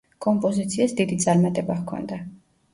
კომპოზიციას 0.25 0.97
დიდი 1.03 1.19
წარმატება 1.27 1.79
ჰქონდა. 1.85 2.23